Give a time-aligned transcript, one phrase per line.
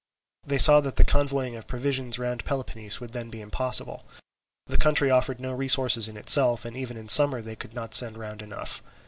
[0.43, 4.03] They saw that the convoying of provisions round Peloponnese would be then impossible.
[4.65, 8.17] The country offered no resources in itself, and even in summer they could not send
[8.17, 8.81] round enough.